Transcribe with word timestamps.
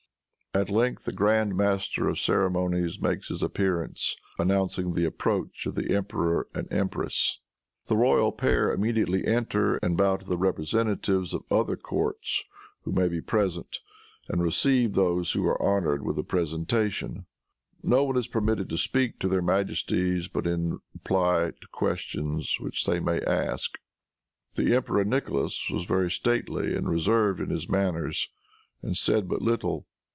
At 0.53 0.69
length 0.69 1.05
the 1.05 1.13
grand 1.13 1.55
master 1.55 2.09
of 2.09 2.19
ceremonies 2.19 2.99
makes 3.01 3.29
his 3.29 3.41
appearance 3.41 4.17
announcing 4.37 4.93
the 4.95 5.05
approach 5.05 5.65
of 5.65 5.75
the 5.75 5.95
emperor 5.95 6.45
and 6.53 6.67
empress. 6.69 7.39
The 7.85 7.95
royal 7.95 8.33
pair 8.33 8.69
immediately 8.69 9.25
enter, 9.25 9.77
and 9.77 9.95
bow 9.95 10.17
to 10.17 10.25
the 10.25 10.37
representatives 10.37 11.33
of 11.33 11.45
other 11.49 11.77
courts 11.77 12.43
who 12.81 12.91
may 12.91 13.07
be 13.07 13.21
present, 13.21 13.79
and 14.27 14.43
receive 14.43 14.91
those 14.91 15.31
who 15.31 15.45
are 15.47 15.59
honored 15.61 16.03
with 16.05 16.19
a 16.19 16.23
presentation. 16.23 17.27
No 17.81 18.03
one 18.03 18.17
is 18.17 18.27
permitted 18.27 18.67
to 18.71 18.77
speak 18.77 19.19
to 19.19 19.29
their 19.29 19.41
majesties 19.41 20.27
but 20.27 20.45
in 20.45 20.79
reply 20.93 21.53
to 21.61 21.67
questions 21.71 22.57
which 22.59 22.85
they 22.85 22.99
may 22.99 23.21
ask. 23.21 23.77
The 24.55 24.75
Emperor 24.75 25.05
Nicholas 25.05 25.69
was 25.71 25.85
very 25.85 26.11
stately 26.11 26.75
and 26.75 26.89
reserved 26.89 27.39
in 27.39 27.51
his 27.51 27.69
manners, 27.69 28.27
and 28.81 28.97
said 28.97 29.29
but 29.29 29.41
little. 29.41 29.87